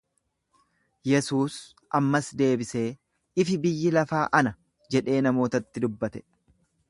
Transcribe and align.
Yesuus 1.09 1.57
ammas 1.99 2.29
deebisee, 2.41 2.87
Ifi 3.43 3.59
biyya 3.67 3.93
lafaa 3.99 4.23
ana 4.41 4.57
jedhee 4.95 5.23
namootatti 5.27 5.85
dubbate. 5.87 6.27